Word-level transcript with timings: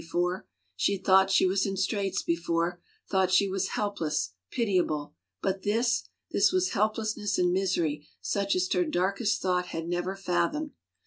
She 0.75 0.93
had 0.97 1.05
thought 1.05 1.29
she 1.29 1.45
was 1.45 1.67
in 1.67 1.77
straits 1.77 2.23
before, 2.23 2.81
thought 3.07 3.29
she 3.31 3.47
was 3.47 3.67
help 3.77 4.01
less, 4.01 4.31
pitiable, 4.49 5.13
but 5.43 5.61
this, 5.61 6.05
this 6.31 6.51
was 6.51 6.69
helplessness 6.69 7.37
and 7.37 7.53
misery 7.53 8.07
such 8.19 8.55
as 8.55 8.67
her 8.73 8.83
darkest 8.83 9.43
thought 9.43 9.67
had 9.67 9.87
never 9.87 10.15
fathomed. 10.15 10.71